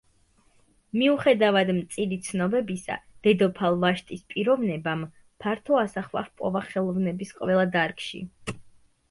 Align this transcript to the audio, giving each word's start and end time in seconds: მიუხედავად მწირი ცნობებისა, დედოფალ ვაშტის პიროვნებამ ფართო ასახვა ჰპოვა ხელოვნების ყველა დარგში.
მიუხედავად 0.99 1.67
მწირი 1.79 2.17
ცნობებისა, 2.27 2.97
დედოფალ 3.27 3.77
ვაშტის 3.83 4.25
პიროვნებამ 4.33 5.05
ფართო 5.45 5.79
ასახვა 5.83 6.25
ჰპოვა 6.31 6.65
ხელოვნების 6.73 7.37
ყველა 7.43 7.69
დარგში. 7.79 8.25